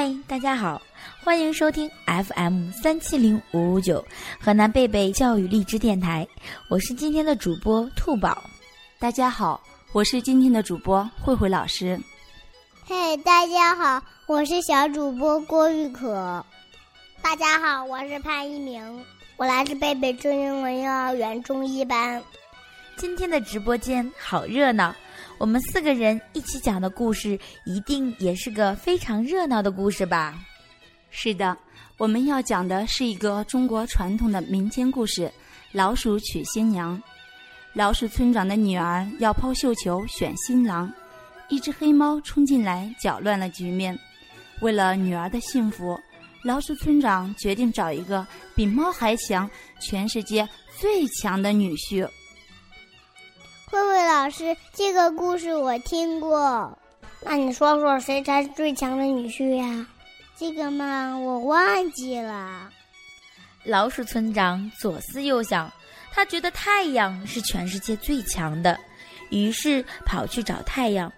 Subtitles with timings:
[0.00, 0.80] 嗨，大家好，
[1.24, 4.06] 欢迎收听 FM 三七零五五九
[4.40, 6.24] 河南贝贝教育荔枝电台，
[6.68, 8.44] 我是今天的主播兔宝。
[9.00, 9.60] 大家好，
[9.90, 12.00] 我是今天的主播慧慧老师。
[12.86, 16.46] 嘿，大家好，我是小主播郭玉可。
[17.20, 19.04] 大家好，我是潘一鸣，
[19.36, 22.22] 我来自贝贝中英文幼儿园中一班。
[22.96, 24.94] 今天的直播间好热闹，
[25.38, 30.38] 我们四个人一起讲的故事，一定也是个非常热闹的故事吧？
[31.10, 31.56] 是的，
[31.96, 35.22] 我们要讲的是一个中国传统的民间故事
[35.72, 36.96] 《老鼠娶新娘》。
[37.72, 40.92] 老鼠村长的女儿要抛绣球选新郎，
[41.48, 43.98] 一只黑猫冲进来搅乱了局面。
[44.60, 45.98] 为了女儿的幸福。
[46.44, 49.50] 老鼠村长决定找一个比猫还强、
[49.80, 50.48] 全世界
[50.78, 52.08] 最强的女婿。
[53.70, 56.78] 慧慧老师，这个故事我听过，
[57.22, 59.86] 那你说说谁才是最强的女婿呀？
[60.38, 62.70] 这个嘛，我忘记了。
[63.64, 65.70] 老鼠村长左思右想，
[66.10, 68.78] 他觉得太阳是全世界最强的，
[69.28, 71.12] 于是跑去找太阳。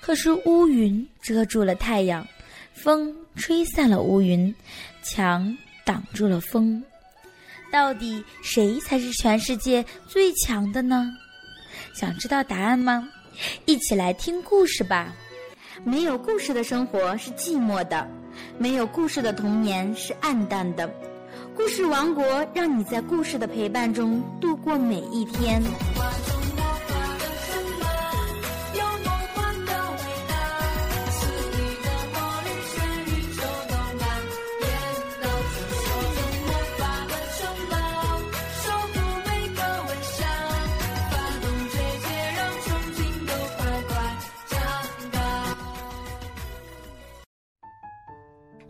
[0.00, 2.26] 可是乌云遮住了太阳。
[2.72, 4.52] 风吹散了乌云，
[5.00, 6.82] 墙挡住了风。
[7.70, 11.12] 到底谁才是全世界最强的呢？
[11.94, 13.08] 想知道答案吗？
[13.66, 15.14] 一起来听故事吧。
[15.84, 18.08] 没有故事的生活是寂寞的，
[18.58, 20.92] 没有故事的童年是暗淡的。
[21.56, 25.62] 故事王国让你在故事的陪伴中度过每一天。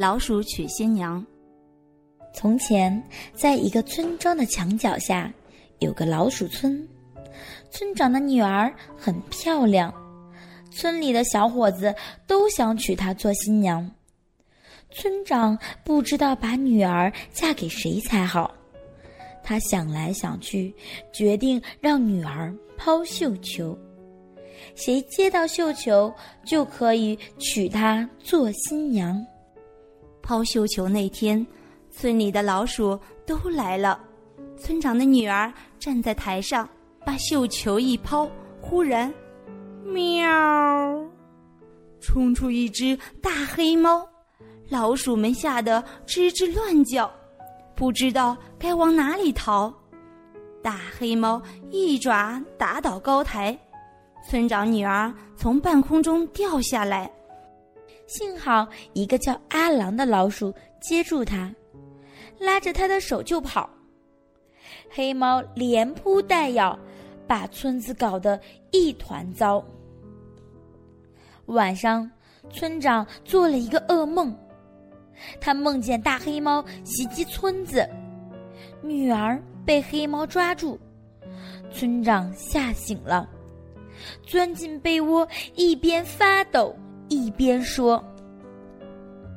[0.00, 1.22] 老鼠娶新娘。
[2.32, 2.90] 从前，
[3.34, 5.30] 在一个村庄的墙角下，
[5.80, 6.88] 有个老鼠村。
[7.70, 9.92] 村长的女儿很漂亮，
[10.70, 11.94] 村里的小伙子
[12.26, 13.90] 都想娶她做新娘。
[14.90, 18.50] 村长不知道把女儿嫁给谁才好，
[19.44, 20.74] 他想来想去，
[21.12, 23.78] 决定让女儿抛绣球，
[24.74, 26.10] 谁接到绣球
[26.42, 29.22] 就可以娶她做新娘。
[30.30, 31.44] 抛绣球那天，
[31.90, 32.96] 村里的老鼠
[33.26, 33.98] 都来了。
[34.56, 36.68] 村长的女儿站在台上，
[37.04, 38.30] 把绣球一抛，
[38.60, 39.12] 忽然，
[39.84, 40.24] 喵，
[42.00, 44.08] 冲出一只大黑猫。
[44.68, 47.12] 老鼠们吓得吱吱乱叫，
[47.74, 49.74] 不知道该往哪里逃。
[50.62, 51.42] 大黑猫
[51.72, 53.58] 一爪打倒高台，
[54.28, 57.10] 村长女儿从半空中掉下来。
[58.10, 61.54] 幸好一个叫阿郎的老鼠接住它，
[62.40, 63.70] 拉着他的手就跑。
[64.90, 66.76] 黑猫连扑带咬，
[67.24, 68.40] 把村子搞得
[68.72, 69.64] 一团糟。
[71.46, 72.10] 晚上，
[72.52, 74.36] 村长做了一个噩梦，
[75.40, 77.88] 他梦见大黑猫袭击村子，
[78.82, 80.76] 女儿被黑猫抓住，
[81.70, 83.30] 村长吓醒了，
[84.24, 86.74] 钻进被窝，一边发抖。
[87.10, 88.02] 一边说：“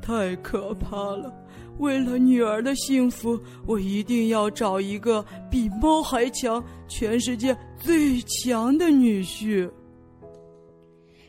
[0.01, 1.33] 太可怕了！
[1.79, 9.69] 为了女儿的幸福，我一定要找一个比猫还强、全世界最强的女婿。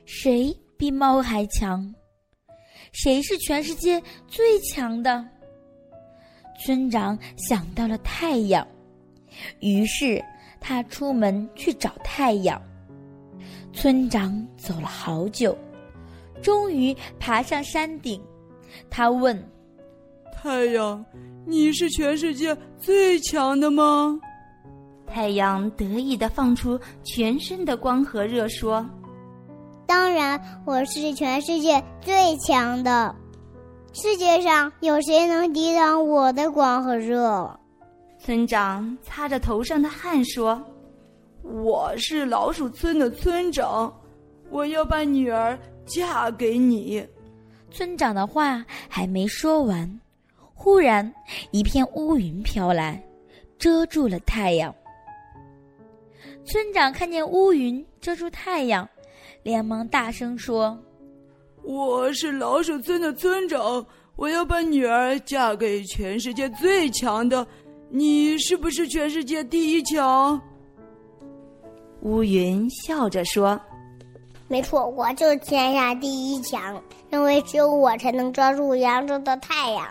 [0.05, 1.93] 谁比猫还强？
[2.93, 5.27] 谁是全世界最强的？”
[6.63, 8.67] 村长想到了太阳，
[9.61, 10.23] 于是
[10.61, 12.61] 他出门去找太阳。
[13.73, 15.57] 村长走了好久。
[16.43, 18.21] 终于爬上山顶，
[18.91, 19.37] 他问
[20.35, 21.05] ：“太阳，
[21.47, 24.19] 你是全世界最强的吗？”
[25.07, 28.85] 太阳得意的放出全身的光和热，说
[29.87, 33.15] ：“当然，我是全世界最强的。
[33.93, 37.49] 世界上有谁能抵挡我的光和热？”
[38.19, 40.61] 村长擦着头上的汗说
[41.45, 43.95] ：“我是老鼠村的村长，
[44.51, 47.07] 我要把女儿。”嫁给你，
[47.71, 50.01] 村长的话还没说完，
[50.55, 51.13] 忽然
[51.51, 53.03] 一片乌云飘来，
[53.59, 54.75] 遮住了太阳。
[56.45, 58.89] 村长看见乌云遮住太阳，
[59.43, 60.79] 连忙大声说
[61.63, 63.85] ：“我是老鼠村的村长，
[64.17, 67.47] 我要把女儿嫁给全世界最强的。
[67.91, 70.41] 你是不是全世界第一强？”
[72.03, 73.61] 乌云笑着说。
[74.55, 76.81] 没错，我就是天下第一强，
[77.11, 79.85] 因为只有我才能抓住扬州的太阳。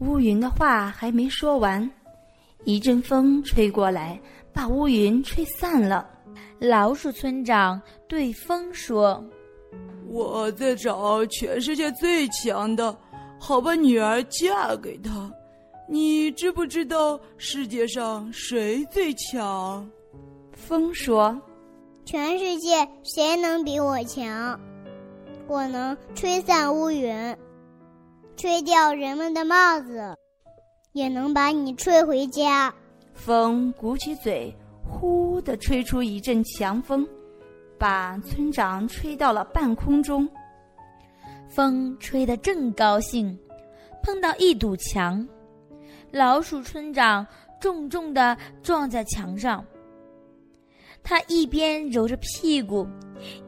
[0.00, 1.90] 乌云的话还没说完，
[2.64, 4.20] 一阵风吹过来，
[4.52, 6.06] 把乌云吹散了。
[6.58, 9.24] 老鼠村长对风说
[10.06, 12.94] ：“我在找全世界最强的，
[13.40, 15.32] 好把女儿嫁给他。
[15.88, 19.90] 你知不知道世界上谁最强？”
[20.52, 21.34] 风说。
[22.04, 24.58] 全世界谁能比我强？
[25.46, 27.36] 我能吹散乌云，
[28.36, 30.16] 吹掉人们的帽子，
[30.92, 32.72] 也能把你吹回家。
[33.14, 34.54] 风鼓起嘴，
[34.84, 37.06] 呼的吹出一阵强风，
[37.78, 40.28] 把村长吹到了半空中。
[41.48, 43.38] 风吹得正高兴，
[44.02, 45.26] 碰到一堵墙，
[46.10, 47.26] 老鼠村长
[47.60, 49.64] 重重的撞在墙上。
[51.04, 52.86] 他一边揉着屁股，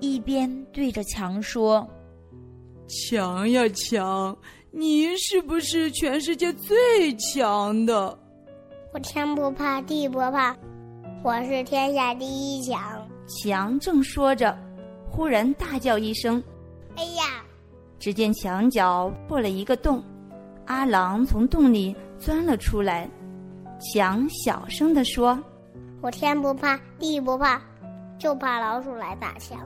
[0.00, 1.88] 一边对着墙说
[2.88, 4.36] ：“墙呀墙，
[4.70, 8.18] 你是不是全世界最强的？
[8.92, 10.54] 我天不怕地不怕，
[11.22, 12.80] 我是天下第一强。”
[13.26, 14.56] 强正说着，
[15.08, 16.42] 忽然大叫一声
[16.96, 17.42] ：“哎呀！”
[17.98, 20.02] 只见墙角破了一个洞，
[20.66, 23.08] 阿郎从洞里钻了出来。
[23.80, 25.40] 强小声地说。
[26.04, 27.58] 我天不怕地不怕，
[28.18, 29.58] 就怕老鼠来打墙。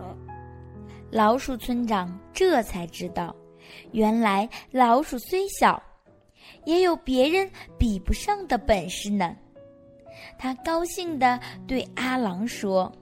[1.11, 3.35] 老鼠村长这才知道，
[3.91, 5.83] 原来老鼠虽小，
[6.65, 9.35] 也有别人比不上的本事呢。
[10.39, 12.93] 他高兴地对阿郎说：“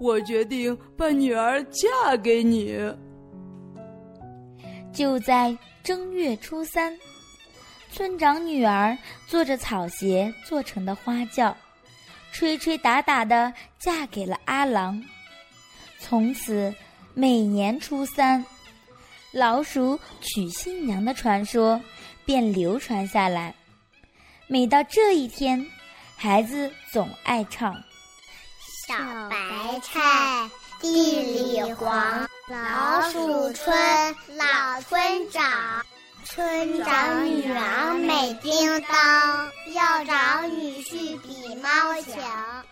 [0.00, 2.74] 我决定把女儿嫁给你。”
[4.90, 6.98] 就在正月初三，
[7.90, 8.96] 村长女儿
[9.26, 11.54] 坐着草鞋做成的花轿。
[12.34, 15.00] 吹吹打打的嫁给了阿郎，
[16.00, 16.74] 从此
[17.14, 18.44] 每年初三，
[19.30, 21.80] 老鼠娶新娘的传说
[22.24, 23.54] 便流传下来。
[24.48, 25.64] 每到这一天，
[26.16, 27.72] 孩子总爱唱
[28.88, 28.96] ：“小
[29.30, 33.72] 白菜地里黄，老鼠村
[34.36, 35.86] 老村长。”
[36.34, 41.70] 村长女儿美叮当，要找女婿比猫
[42.02, 42.64] 强。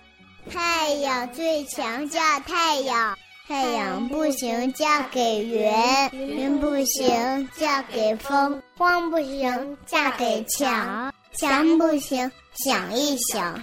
[0.53, 3.17] 太阳最强嫁太阳，
[3.47, 5.73] 太阳不行嫁给云，
[6.12, 13.62] 云不行嫁给风，风不行嫁给墙，墙不行想一想。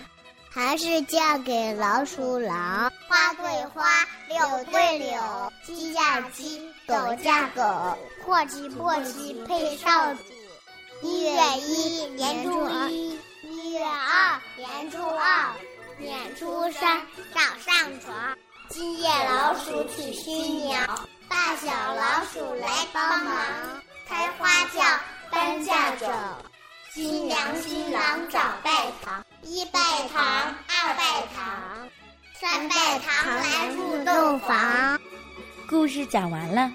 [0.50, 10.20] 还是嫁给老鼠狼，花对花，柳对柳，鸡嫁鸡，狗嫁狗，破鸡破鸡配少主。
[11.02, 15.50] 一月一，年初一；一月二，年初二；
[15.98, 17.02] 年初三，
[17.34, 18.38] 早上床。
[18.70, 20.86] 今夜老鼠娶新娘，
[21.28, 23.36] 大小老鼠来帮忙，
[24.08, 24.82] 开花轿，
[25.32, 26.12] 搬嫁妆。
[26.94, 28.72] 新娘新郎早拜
[29.04, 29.80] 堂，一拜
[30.14, 30.24] 堂，
[30.68, 31.90] 二拜堂，
[32.40, 34.98] 三拜堂来入洞房。
[35.68, 36.72] 故事讲完了，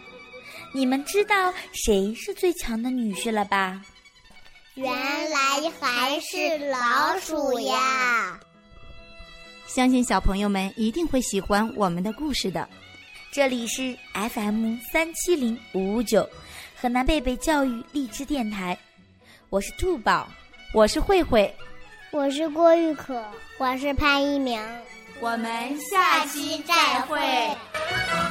[0.72, 3.80] 你们知道谁是最强的女婿了吧？
[4.74, 5.38] 原来
[5.80, 8.38] 还是老鼠呀！
[9.66, 12.68] 相信小朋友们一定会喜欢我们的故事的。
[13.32, 16.28] 这里是 FM 三七零五五九，
[16.76, 18.78] 河南贝贝教育励志电台。
[19.48, 20.28] 我是兔宝，
[20.74, 21.52] 我是慧慧，
[22.10, 23.24] 我是郭玉可，
[23.56, 24.60] 我是潘一鸣，
[25.20, 25.48] 我们
[25.90, 28.23] 下期再会。